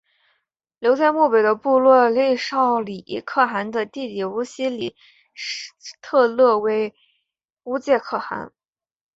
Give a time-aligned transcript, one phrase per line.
[0.79, 4.95] 留在漠北的部落立昭礼可汗的弟弟乌希
[6.01, 6.95] 特勒为
[7.65, 8.51] 乌介可汗。